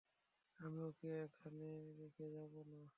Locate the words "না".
2.71-2.81